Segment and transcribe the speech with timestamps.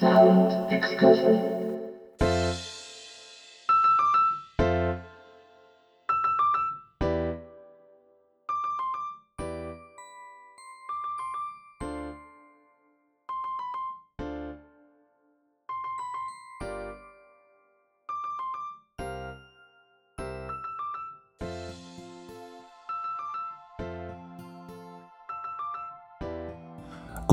[0.00, 0.06] こ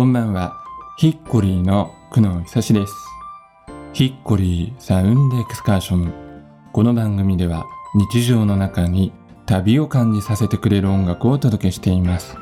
[0.03, 0.53] んばんは、
[0.97, 2.93] ヒッコリーの久野久志です。
[3.91, 6.13] ヒッコリーサウンドエクスカーション。
[6.71, 9.11] この番組では日常の中に
[9.45, 12.37] 旅を感じさせてくれる音楽をお届けしています。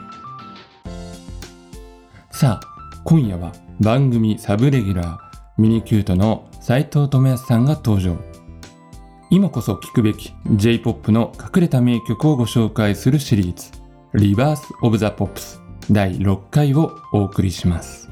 [2.32, 5.18] さあ、今夜は番組サブレギュラー
[5.58, 8.16] ミニキュートの斉藤智康さんが登場。
[9.32, 13.72] 今こそ聴くべき J-POP の隠れた名曲をご紹介するシリーズ
[14.14, 15.60] リバース・オブ・ザ・ポップス
[15.92, 18.05] 第6回をお送りします。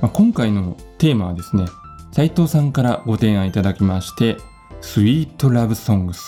[0.00, 1.66] まあ今回のテーマはですね、
[2.12, 4.36] 斉藤さんからご提案いただきまして、
[4.80, 6.22] スイートラブソングス、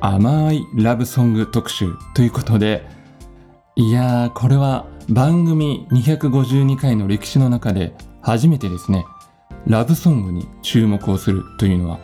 [0.00, 2.84] 甘いラブソング特集ということで、
[3.76, 9.06] いやー、これは番組252回の歴史の中で初めてですね、
[9.66, 12.00] ラブソングに注目をするというのは、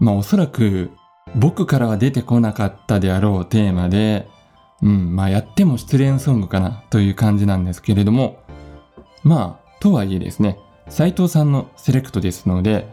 [0.00, 0.90] まあおそらく
[1.36, 4.28] 僕からは出てこなかったであろうテーマで、
[4.82, 8.38] うん、まあやっても失恋ソングかなという感じなんですけれども、
[9.22, 12.86] まあ、とはいえですね、斉藤さんのセレクトですので、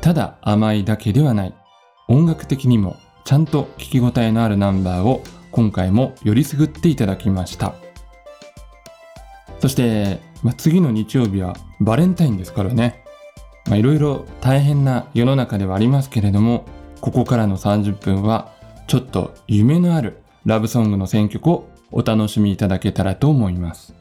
[0.00, 1.54] ただ甘いだけではない、
[2.08, 7.74] 音楽的にもちゃんと聞き応えのあるナンバーを今回もよりすぐっていただきました。
[9.60, 13.02] そして、まあ、次の日曜日はバレンタインですからね。
[13.70, 16.64] いろいろ大変な世の中ではありますけれども、
[17.00, 18.52] ここからの30分は
[18.86, 23.94] ちょっと夢のあるラブソングの選曲をお楽しみいただけたらと思います。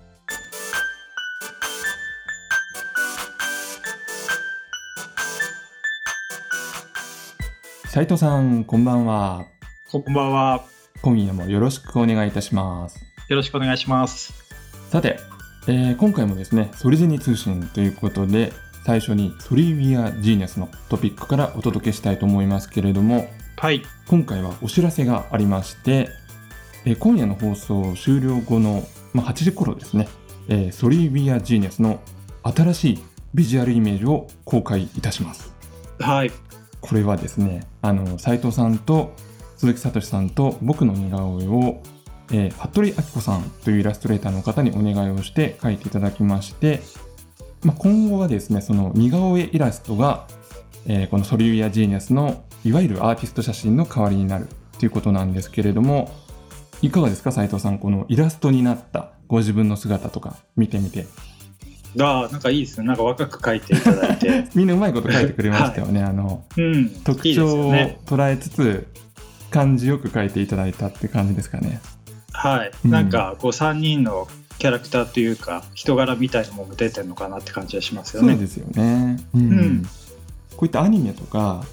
[7.97, 9.47] 斉藤さん、こんばんは。
[9.91, 10.63] こんばんは。
[11.01, 13.03] 今夜もよろしくお願いいたします。
[13.27, 14.35] よろしくお願いします。
[14.91, 15.17] さて、
[15.67, 18.53] えー今回もですね、ソリゼニ通信ということで、
[18.85, 23.81] 最初にソリウィア・ジーネスのトピックからお届けしたいと思いますけれども、はい。
[24.07, 26.09] 今回はお知らせがありまして、
[26.85, 30.07] えー今夜の放送終了後の、まあ、8時頃ですね、
[30.49, 31.99] えーソリウィア・ジーネスの
[32.43, 33.03] 新しい
[33.33, 35.51] ビジュアルイメージを公開いたします。
[35.99, 36.31] はい。
[36.87, 39.13] これはですね、あの斉藤さんと
[39.57, 41.81] 鈴木聡さんと僕の似顔絵を、
[42.31, 46.81] えー服部明子さんというイラストレーターの方にお願いをして描いていただきまして、
[47.63, 50.27] まあ、今後はですね、その似顔絵イラストが、
[50.85, 54.47] えーこのソリューヤ・ジーニアスのいわゆるアーティスト写真の代わりになる
[54.79, 56.11] ということなんですけれども、
[56.81, 61.05] いかがですか、斉藤さん、このイラストになったご自分の姿とか見てみて。
[61.99, 62.87] ああ、なんかいいですね。
[62.87, 64.45] なんか若く描いていただいて。
[64.55, 66.03] みんなうまいこと描いてくれましたよね。
[66.03, 66.89] あのうん。
[67.03, 67.73] 特徴を。
[68.05, 68.87] 捉えつつ
[69.49, 71.81] 感じよく書いていただいたって感じですかね。
[72.33, 72.71] はい。
[72.85, 74.27] うんなんか、こう、3人の
[74.59, 78.33] キャラクターというか、人柄みたいなものが出てるのかなって感じがしますよね。
[78.33, 79.83] そうですよね、うんうん
[80.57, 81.63] こういったアニメとか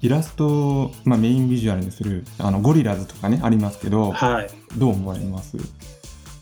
[0.00, 4.50] イラストを、まあ、メインビジュアルにするあのゴリラズとかねありますけどはい。
[4.78, 5.58] どう思われます？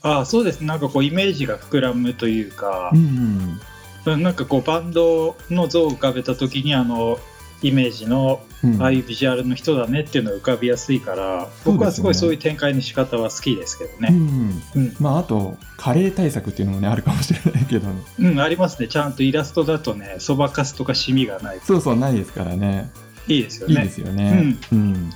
[0.03, 0.66] ああ、そうですね。
[0.66, 3.61] なんかこう、イメージが膨らむというかうん、
[4.06, 7.19] うんなんかこう、バンドの像を浮かべた時に、あの、
[7.62, 14.11] イメージのうんああいうビジュアルの人だねっていうのが浮かびやすいから、そうですよね僕はすごいそういう展開の仕方は好きですけどうね。
[14.11, 18.88] んうんまああとカレー対策っていうのもねあるかもしれないけど、ね、うん、ありますね。
[18.88, 21.61] ちゃんとイラストだとね、そばかすとかシミがない。
[21.62, 22.91] そうそうないですからね
[23.28, 23.75] いいですよね。
[23.75, 24.56] いいですよね。
[24.72, 25.11] うん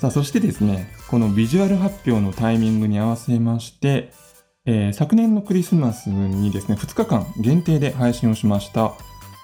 [0.00, 4.10] さあそしてですねこのビジュアル発表のタイミングに合わせまして、
[4.64, 8.94] えー昨年のクリスマスにですね2日間限定で配信をしました、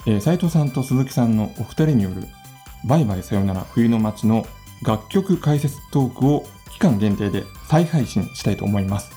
[0.06, 2.22] えー斉藤さんと鈴木さんのお二人による
[2.88, 4.46] 「バイバイさよなら冬の街」の
[4.82, 9.10] 楽曲解説トークを期間限定で再配信したいと思います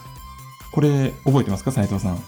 [0.74, 2.20] これ覚えてますか斉藤さん？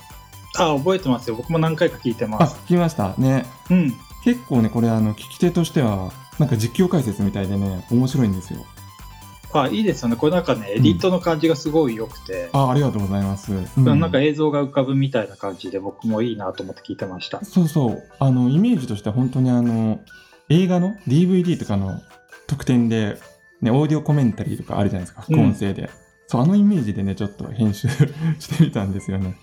[0.58, 1.36] あ、覚えてますよ。
[1.36, 2.56] 僕も何回か聞いてあます。
[2.66, 3.94] 聞きましたねうん。
[4.24, 8.64] 結構ねこれあの聞き手としてはなんか実況解説みたいでね面白いんですよ
[9.62, 10.16] あ、いいですよね。
[10.16, 14.00] これなんかね、エディットの感じがすごい良くて、あありがとうございます、うん。
[14.00, 17.44] なんか映像が浮かぶみたいな感じで、僕もいいなと思って聞いてました。
[17.46, 18.04] そうそう。
[18.20, 20.00] あのイメージとしては本当にあの
[20.50, 22.02] 映画の DVD とかの
[22.48, 23.18] 特典で、
[23.62, 25.22] ね、オーディオコメンタリーとかあるじゃないですか。
[25.22, 25.90] 副音声で、
[26.28, 27.88] そうあのイメージでねちょっと編集
[28.40, 29.38] してみたんですよね。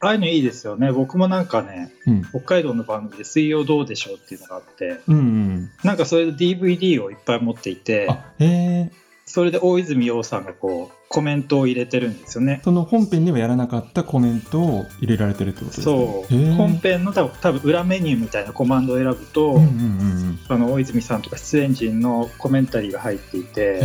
[0.00, 0.92] ああいうのいいですよね。
[0.92, 2.24] 僕もなんかね、うん。
[2.24, 5.70] 北海道の番組で水曜どうでしょうっていうのがあって、うんうん。
[5.84, 8.92] なんかそれで DVD をいっぱい持っていて、あへえ
[9.28, 12.60] それで大泉洋さんがこうコメントを入れてるんですよね。
[12.62, 16.54] その本編ではやらなかったコメントを入れられてるってことですかそう。
[16.54, 20.38] 本編の多分多分裏メニューみたいなコマンドを選ぶと、うんうんうんうん。
[20.48, 23.82] あの大泉さんとか出演陣のコメンタリーが入っていて、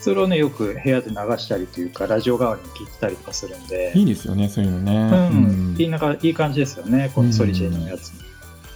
[0.00, 5.76] それをねよく部屋で流したりというかラジオ代わりに聞いてたりとかするんで、いいですよねそういうのね、うん。
[5.78, 8.20] いいなんかいい感じですよねこのソリジェニのやつも。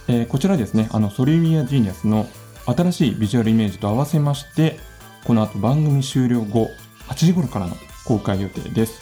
[0.09, 0.89] えーこちらですね。
[0.91, 2.27] あのソリミアジーニアスの
[2.67, 4.77] 新しいビジュアルイメージと合わせまして
[5.25, 6.69] この後番組終了後
[7.07, 7.75] 8時頃からの
[8.05, 9.01] 公開予定です、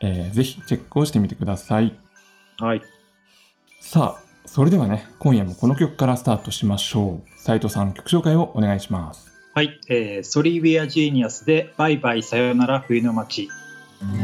[0.00, 1.94] えーぜひチェックをしてみてください。
[2.58, 2.82] はい。
[3.80, 7.40] さあそれではね今夜もこの曲からスタートしましょう。
[7.40, 9.30] 斉藤さん曲紹介をお願いします。
[9.54, 13.48] はい、えーソリビアジーニアスでバイバイさよなら冬の街。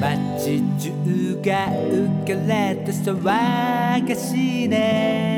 [0.00, 5.35] 街中が浮かれて騒がしいね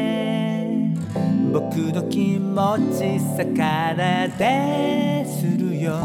[1.52, 3.18] 僕の気持ち
[3.54, 3.58] 逆
[4.38, 5.98] でするよ。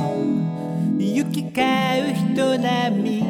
[0.97, 1.61] 行き交
[2.01, 3.25] う人並み。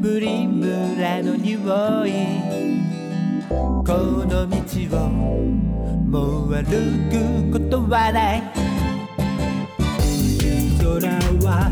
[0.00, 1.58] プリムラの匂
[2.06, 2.12] い。
[3.48, 3.84] こ
[4.26, 4.56] の道
[4.96, 6.62] をもう歩
[7.10, 8.42] くことはない。
[10.78, 11.08] 空
[11.44, 11.70] は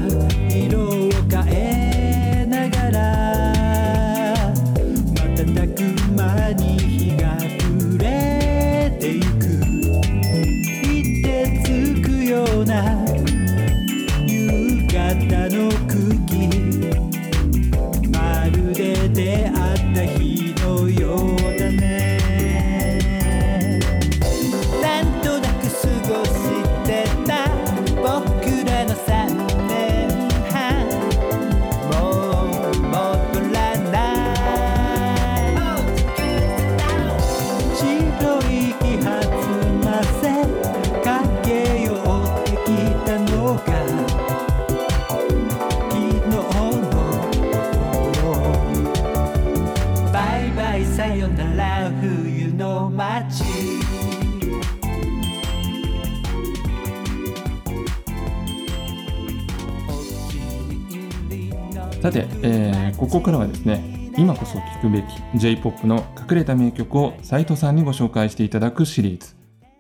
[62.05, 69.35] さて、えーここからはですね今こそ聴くべき J-POP の隠れた名曲を斉藤さんにご紹介していただくシリーズ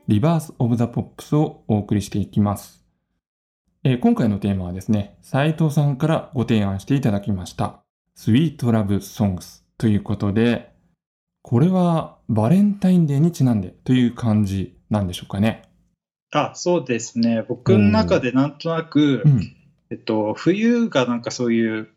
[0.08, 2.82] リバース・オブ・ザ・ポップスをお送りしていきます、
[3.84, 7.82] えー今回のテーマはですね斉藤さんからご提案していただきました
[8.14, 10.72] スイート・ラブ・ソングスということで
[11.42, 15.68] これはバレンタインデーにちなんでという感じなんでしょうかね。
[16.32, 17.44] あそうですね。
[17.46, 19.54] 僕の中でなんとなく、うん。
[19.90, 21.90] えっと、冬がなんかそういう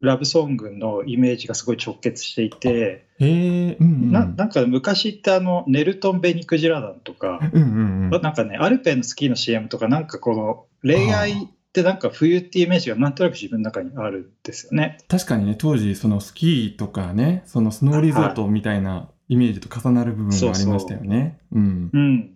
[0.00, 8.22] ラブソングのイメージがすごい直結していて、へえうんうんななんか昔ってあのネルトン・ベニクジラダンとか、うんうんうん。
[8.22, 11.36] なんかねアルペンのスキーの CM とかなんかこの恋愛っ
[11.72, 14.98] てなんか冬っていうイメージがなんとなく自分の中にあるんですよね。
[15.08, 21.38] 確かにね当時そのスキーとかねそのスノーリゾートみたいなイメージと重なる部分がありましたよね。
[21.52, 21.90] うん。
[21.92, 22.34] うん、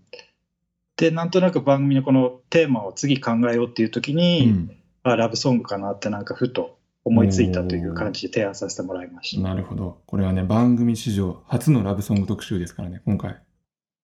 [0.97, 4.76] でなんとなく番組のこのテーマを次考えようっていう時に、うん。
[5.05, 9.43] あラブソングかなってなんかふと思いついたという感じで提案させてもらいました。
[9.43, 13.40] なるほどこれはね番組史上初のラブソング特集ですからね今回。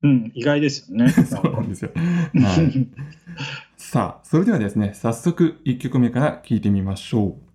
[0.02, 1.10] うん、意外ですよね。
[1.10, 1.90] そうなんですよ。
[1.94, 2.88] はい、
[3.76, 7.48] さあそれではですね早速1曲目から聴いてみましょう。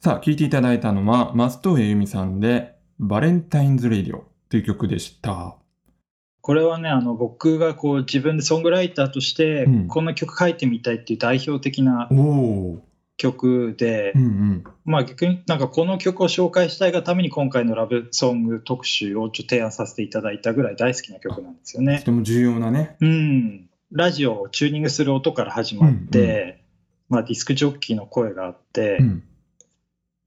[0.00, 5.56] さあ聴いていただいたのは松任谷由実さんで「バレンタインズ・レディオ」という曲でした。
[6.40, 12.82] これはねあの僕がこう自分でソングライターとしてうんこんな曲書いてみたいっていう代表的なおお、
[13.16, 21.98] 曲で、うんうん、まあ逆になんかこの曲を紹介したいがために今回のラブソング特集をちょっと提案させていただいたぐらい大好きな曲なんですよね。
[21.98, 22.04] と。
[22.06, 22.96] ても重要なね。
[23.00, 26.62] うん、ラジオをチューニングする音から始まって、
[27.08, 29.22] まあ、ディスクジョッキーの声があって、うん。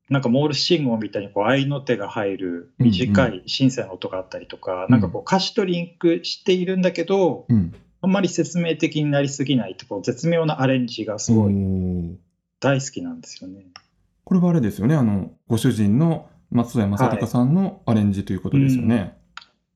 [0.10, 4.92] なんかモールス信号みたいにこう合いの手が入る短いシンセの音があったりとか、うん。
[4.92, 11.54] なんかこう歌詞とリンクしているんだけど、うん、あんまり説明的になりすぎないってこう絶妙なアレンジがすごい
[12.60, 13.66] 大好きなんですよね。
[14.24, 14.96] これはあれですよね。
[14.96, 19.18] あのご主人の松任谷正隆さんのアレンジということですよね。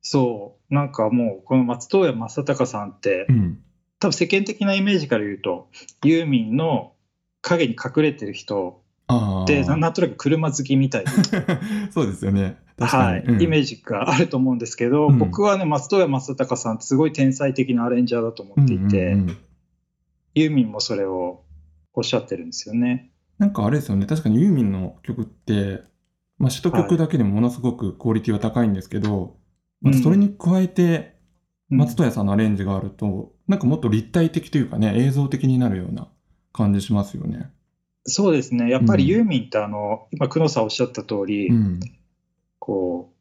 [0.02, 0.74] そう。
[0.74, 3.60] なんかもうこの松任谷正隆さんって、うん、
[4.00, 5.70] 多分世間的なイメージから言うと
[6.04, 6.94] ユーミンの
[7.42, 11.12] 影に隠れてる人あでなんとなく車好きみたいな、
[11.92, 12.58] そうですよね。
[12.80, 13.24] はい。
[13.26, 13.42] うん。
[13.42, 15.18] イメージがあると思うんですけど、うん。
[15.20, 19.38] 僕はね松任谷正隆さんすごい天才的なアレンジャーだと思っていて、うんうんうん。
[20.36, 21.43] ユーミンもそれを
[21.94, 23.12] おっしゃってるんですよね。
[23.38, 25.82] なんかあれですよね確かにユーミンの曲って、
[26.38, 29.38] まあ、首都曲だけでもものすごくクオリティは高いんですけど、
[29.82, 31.14] またそれに加えて
[31.72, 36.08] うん松任谷さんのアレンジがあると、なんかもっと立体的というかね、映像的になるような
[36.52, 37.52] 感じしますよね。
[38.06, 38.70] そうですね。
[38.70, 41.80] やっぱりうんユーミンってあの、今、久野さんおっしゃった通り、うん。
[42.60, 43.14] こ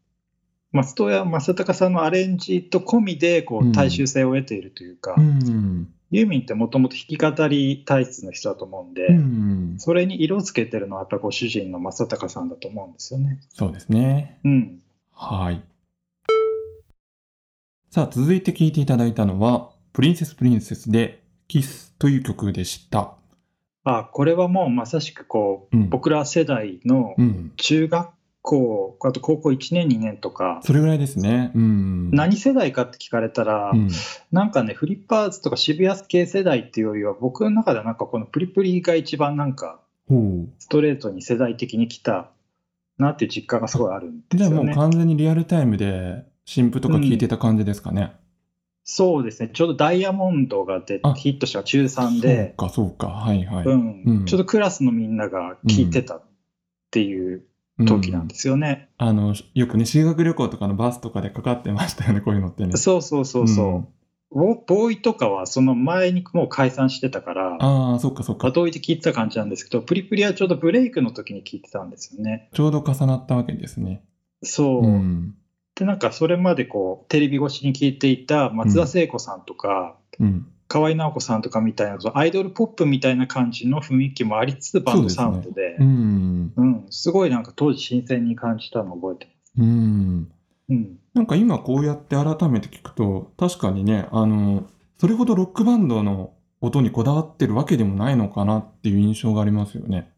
[0.72, 5.88] う、松任谷正隆さんのアレンジと込みで、こうんう、大衆性を得ているというか、うん。
[6.12, 9.74] ユーミンってもともと弾き語り体質の人だと思うんで、うん。
[9.78, 13.40] それに色つけてるのはやっぱご主人の正隆さんだと思うんですよね。
[13.48, 14.38] そうですね。
[14.44, 14.82] うん。
[15.10, 15.62] はい。
[17.90, 23.14] さあ、続いて聴いていただいたのは、プリンセスプリンセスでキスという曲でした。
[23.84, 25.88] あ、これはもうまさしくこう、うん。
[25.88, 27.52] 僕ら世代のうん。
[27.56, 28.10] 中学
[28.42, 31.52] 校、あと高校1年、2年とか、それぐらいですね。
[31.54, 32.10] うん。
[32.10, 33.88] 何世代かって聞かれたら、うん。
[34.30, 39.80] なんかね、フリッパーズとか渋谷系世代っていうよりは、僕の中ではなんかこのプリプリが一番なんか。
[40.58, 42.28] ストレートに世代的に来た
[42.98, 44.74] なっていう実感がすごいあるんでじゃあもうすよね。
[44.74, 48.12] 完全にリアルタイムで新譜とか聞いてた感じですかね。
[48.84, 53.06] そうですね、ちょうどダイヤモンドが出あヒットした中3で、そうか、そうか。
[53.06, 53.64] はいはい。
[53.64, 56.22] うんうんちょっとクラスのみんなが聴いてたっ
[56.90, 57.44] ていう
[57.84, 58.88] 時なんですよね。
[58.98, 62.76] あの、よくね、修学旅行とかのバスとかでかかってましたよね、こういうのってね。
[62.76, 63.66] そうそうそうそう。
[63.66, 63.88] うん
[64.34, 68.48] ボボーイとかはその前にもう解散してたから、ああ、そっかそっか。
[68.48, 72.48] 後追いで聴いてた感じなんですけど、プリプリはちょうどブレイクの時に聴いてたんですよね。
[72.54, 74.02] ちょうど重なったわけですね。
[74.42, 74.82] そう。
[74.84, 75.34] うん。
[75.74, 80.46] で、なんかそれまでこう、テレビ越しに聴いていた松田聖子さんとか、うん。
[80.72, 86.52] 河合直子さんとかみたいな、アイドルポップみたいな感じの雰囲気もありつつ、バンドサウンドで、うん。
[86.56, 89.52] うん、すごいなんか当時新鮮に感じたのを覚えてます。
[89.58, 90.30] うん。
[90.70, 90.98] うん。
[91.12, 100.08] なんか今こうやって改めて聞くと、確かにね、あの、それほどロックバンドの音にこだわってるわけでもないのかなっていう印象がありますよね。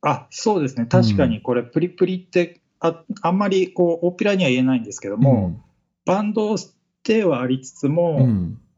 [0.00, 0.86] あ、そうですね。
[0.86, 5.58] 確かにこれ、プリプリって、ああんまりこう、大っぴらには言えないんですけども、
[6.04, 6.54] バンド
[7.02, 8.28] ではありつつも。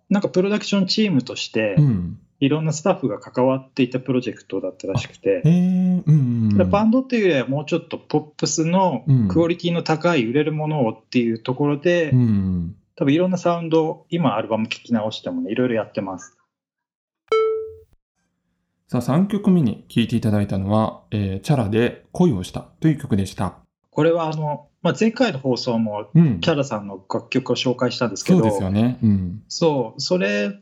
[0.09, 2.19] なんかプロダクションチームとしてう、ん。
[2.39, 6.71] いろんなスタッフが関わっていたプロジェクトだったらしくてうん、うん。
[6.71, 12.77] バンドっていうよりはもうちょっとポップスのうんクオリティの高い売れるものをっていうところで、うん。
[12.97, 16.37] 多分いろんなサウンドを今アルバム聴き直してもねいろいろやってます
[18.89, 23.66] さあ、3曲目に聴いていただいたのは、えーチャラで恋をしたという曲でした。
[23.97, 26.41] これはあの、まあ、前回の放送もうん。
[26.43, 28.99] チャラさんの楽曲を紹介したんですけどそうですよね。
[29.03, 29.43] うん。
[29.49, 30.55] そうそれ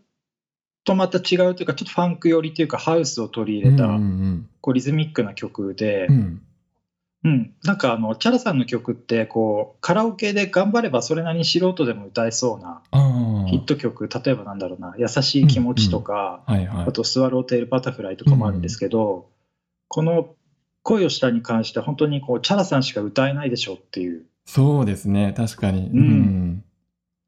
[0.84, 6.42] とまた違うというかちょっとファンク寄りというかハウスを取り入れた、うんうんこうリズミックな曲で、うん。
[7.24, 12.82] うん、なんかあのチャラさんの曲ってこうカラオケで頑張ればそれなりに素人でも歌えそうな。
[13.48, 16.92] ヒット曲例えばなんだろうな「優しい気持ち」とか、あ。
[16.92, 19.26] と「スワローテールバタフライ」とかもあるんですけど、
[19.88, 20.36] この
[20.84, 25.34] 「恋をした」に関しては本当にこうチャラさんしか歌えないでしょっていうそうですね。
[25.36, 25.88] 確かに。
[25.88, 26.64] うん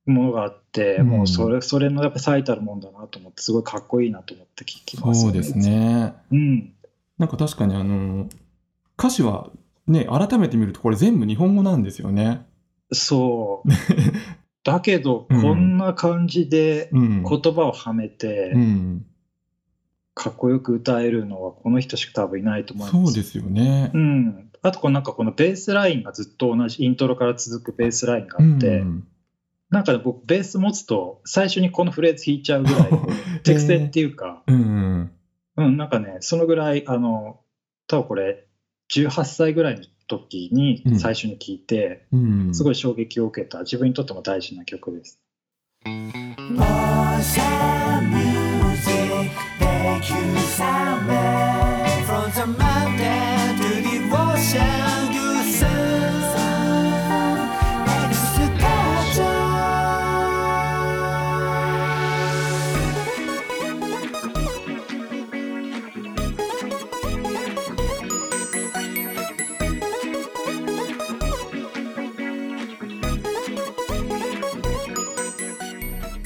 [0.06, 5.58] ものがあって、うんもうそれそれのやっぱ最たるもんだなと思ってすごいかっこいいなと思って聞きますそうです。
[5.58, 6.14] ね。
[6.30, 6.72] うん、
[7.18, 8.28] なんか確かにあの、
[8.98, 9.50] 歌詞は
[9.88, 12.46] ね、改めて見るとこれ全部日本語なんですよね。
[12.92, 13.68] そう
[14.62, 17.25] だけど、うんこんな感じでうん。
[17.25, 19.06] 言葉をはめて、うん。
[20.16, 23.04] かっこよく歌えるのはこの人しか多分いないと思います。
[23.04, 23.99] そうですよねう。
[23.99, 29.06] ん、あとこのなんかこのベースラインがずっと同じイントロから続くベースラインがあって、うん
[29.68, 32.90] なんかね僕ベース持つと最初にこのフレーズ弾いちゃうぐらい
[33.42, 35.11] 適正っていうか、うん。
[35.56, 37.40] うん、なんかねそのぐらいあの
[37.88, 38.46] 多分これ
[38.92, 42.54] 18歳ぐらいの時に最初に聴いて、うん。
[42.54, 45.20] すごい衝撃を受けた自分にとっても大事な曲です。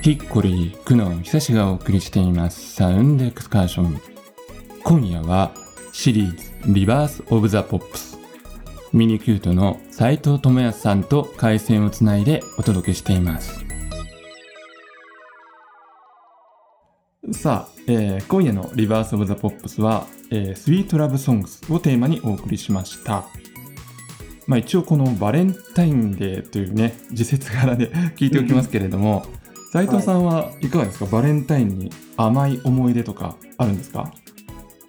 [0.02, 2.72] ヒッコリー、久野久志がお送りしています。
[2.72, 4.00] サウンドエクスカーション。
[4.82, 5.52] 今夜は
[5.92, 8.18] シリーズリバース・オブ・ザ・ポップス。
[8.94, 13.62] ミニキュートの斉藤智康さんと回線をつないでお届けしています。
[17.32, 23.26] さあ、えー今夜のリバース・オブ・ザ・ポップスは、えー、スイート・ラブ・ソングスをテーマにお送りしました。
[24.46, 29.26] まあ一応このバレンタインデーというね、時節柄で 聞いておきますけれども、
[29.72, 34.12] 斉藤さんはいかがですか、バレンタインに甘い思い出とかあるんですか？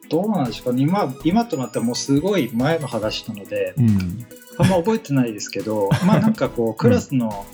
[0.10, 0.74] どうなんでしょうか？
[0.74, 4.26] ね今今となってはもうすごい前の話なのでうん。
[4.58, 7.46] あんま覚えてないですけど まあなんかこうクラスの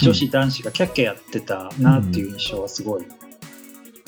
[0.00, 3.06] 女子男子がキャッキャやってたなっていう印象はすごい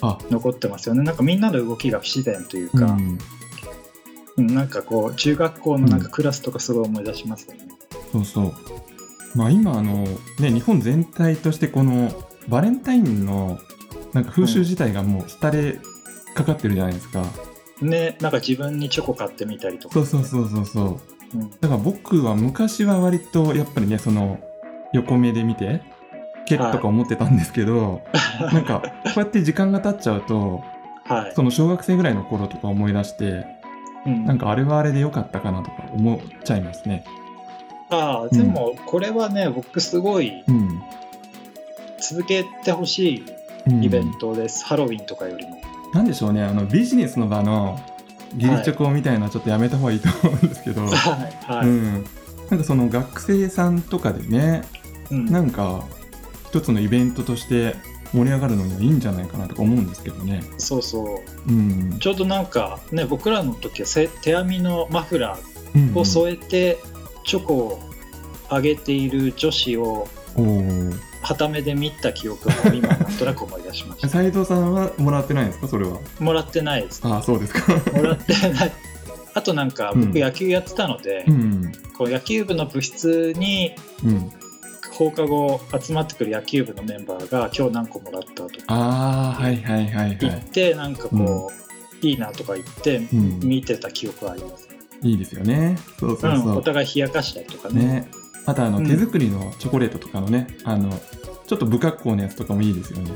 [0.03, 0.19] あ。
[0.31, 1.03] 残ってますよね。
[1.03, 3.19] なんかみんなの動きが不自然というか、うん、
[4.37, 7.69] うんなんかこう中学校のなんかクラスとかすごい思い出しますよね、
[8.13, 8.55] そうそう。
[9.35, 10.05] まあ今あの
[10.39, 12.11] ね日本全体としてこの
[12.49, 13.59] バレンタインの
[14.13, 15.79] なんか風習自体がもう廃れ
[16.35, 17.25] かかってるじゃないですか。
[17.81, 20.89] ねなんか自分にチョコ買ってみたりとか、そうそうそうそうそう。
[21.35, 24.41] うんだから僕は昔は割とやっぱりねその
[24.93, 25.81] 横目で見て
[26.45, 28.03] けとか思ってたんですけど、
[28.53, 30.63] なんかこうやって時間が経っちゃうと
[31.05, 33.47] はいその小学生ぐらいの頃とか思い出して
[34.07, 37.05] うんなんかあれはあれで良かったかなとか思っちゃいますね。
[37.91, 40.81] ああでもこれはね、僕すごいうん。
[42.01, 43.25] 続けてほしい
[43.67, 43.85] うん。
[43.85, 45.61] イベントです、ハロウィンとかよりも。
[45.93, 47.81] なんでしょうねあのビジネスの場の
[48.37, 50.91] 義理チョコみたいなのはちょっとやめた方がいいと思うんですけど、はい。
[51.53, 51.93] はい、うん、
[52.49, 54.63] なんかその学生さんとかでね
[55.11, 55.27] うん。
[55.27, 55.85] なんか
[56.49, 57.75] 一つのイベントとして
[58.13, 60.43] 盛り上がるのにはいいんじゃないかなとか思うんですけどね。
[60.59, 61.53] そうそう。
[61.53, 61.99] うん。
[61.99, 65.39] ちょうどなんかね僕らの時はせ手編みのマフラ
[65.75, 67.81] うんーを添えてチョコを
[68.49, 70.93] あげている女子をおー。
[71.23, 75.69] はためで見た記憶も今なんとなく思い出しまし 斉藤さんはもらってないんですか？
[75.69, 75.99] それは。
[76.19, 77.01] たもらってないです。
[77.05, 77.73] ああそうですか。
[77.93, 78.73] もらってない。
[79.35, 80.07] あとなんかうん。
[80.07, 81.73] 僕野球やってたので、うん。
[81.97, 83.73] こう野球部の部室に
[84.05, 84.33] うん。
[84.93, 90.19] 放課後集まってくる野球部のメンバーが今日何個もらったとかああはいはいはいはい。
[90.21, 91.51] 言ってなんかこ
[92.03, 93.41] う、いいなとか言ってうん。
[93.41, 94.69] 見てた記憶はあります、
[95.03, 95.79] いいですよね。
[95.99, 96.59] そうそううん、そう。
[96.59, 98.11] お互い冷やかしたりとかねね。
[98.47, 100.91] あとあのうん手作りのチョコレートとかのね、あの
[101.47, 103.13] ちょっと不格好なやつとかもいいですよね。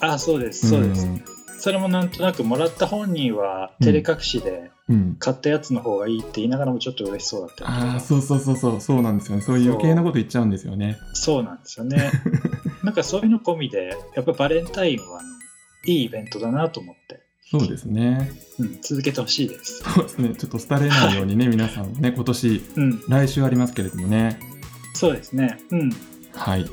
[0.00, 1.24] あそうですそうです、ん
[1.58, 5.16] それもなんとなくもらった本人は照れ隠しでうん。
[5.18, 9.42] 買ったやつの方がいいって言いながらもちょっと嬉しそうだったああそうそうそうそうそうなんですよね。
[9.42, 10.96] そういう余計なこと言っちゃうんですよね。
[11.12, 12.10] そうなんですよね
[12.84, 15.20] なんかそういうの込みでやっぱバレンタインは
[15.84, 18.30] いいイベントだなと思って、そうですね。
[18.58, 20.34] うん、続けてほしいですそうですね。
[20.36, 24.38] ちょっと廃れないようにね、皆さんね、今年、うん来週ありますけれどもね。
[24.94, 25.90] そうですねうん
[26.32, 26.66] はい。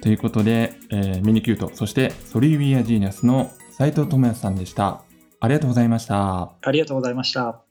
[0.00, 5.02] ということで、えーミニキュート、そしてソリービアジーニャスの斉藤智康さんでした。
[5.40, 6.52] ありがとうございました。
[6.62, 7.63] ありがとうございました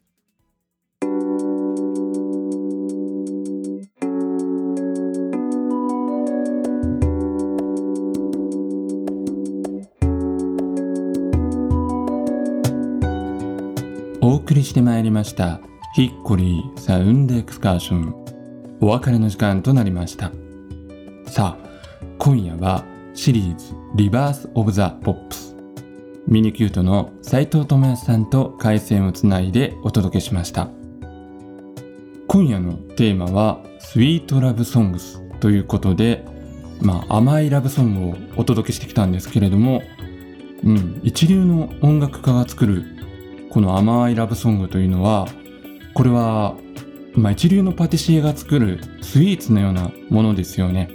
[14.64, 15.60] りしてまいりました
[15.94, 18.16] ヒッコリーサウンドエクスカーション。
[18.80, 20.32] お別れの時間となりました。
[21.28, 25.56] さあ今夜はシリーズリバースオブザポップス
[26.28, 30.70] ミニキュートの斉藤智康さんと回線をつないでお届けしました。
[32.28, 36.26] 今夜のテーマはスイートラブソングスということで
[36.82, 39.84] まあ甘いラブソングをお届けしてきたんですけれども
[40.66, 42.93] うん、一流の音楽家が作る
[43.54, 45.28] この甘いラブソングというのは
[45.94, 46.56] これは、
[47.14, 50.90] まあ、一流のパティシエが作るスイーツのようなものですよね。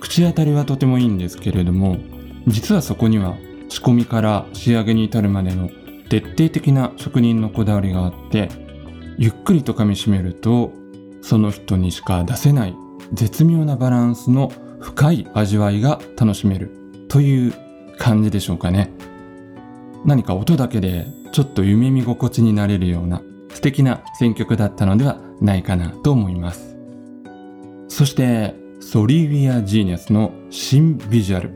[0.00, 1.98] 口当たりはとてもいいんですけれども
[2.46, 3.36] 実はそこには
[3.68, 5.68] 仕込みから仕上げに至るまでの
[6.08, 8.48] 徹底的な職人のこだわりがあって
[9.18, 10.72] ゆっくりと噛みしめると
[11.20, 12.74] その人にしか出せない
[13.12, 16.70] 絶妙なバランスの深い味わいが楽しめる
[17.08, 17.54] という
[17.98, 18.90] 感じでしょうかね。
[20.06, 23.20] 何か音だけでちょっと夢見心地になれるような
[23.50, 26.78] 素敵な選曲だったのではないかなと思います。
[27.88, 31.54] そしてソリビア・ジーニャスの新ビジュアル、